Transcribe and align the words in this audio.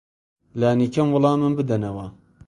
لانی 0.59 0.87
کەم 0.93 1.07
وەڵامم 1.11 1.53
بدەنەوە. 1.57 2.05